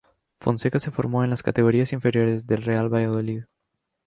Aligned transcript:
Fonseca 0.39 0.79
se 0.79 0.89
formó 0.89 1.23
en 1.23 1.29
las 1.29 1.43
categorías 1.43 1.93
inferiores 1.93 2.47
del 2.47 2.63
Real 2.63 2.89
Valladolid. 2.91 3.43